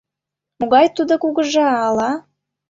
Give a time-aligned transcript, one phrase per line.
[0.59, 2.11] Могай тудо кугыжа, ала?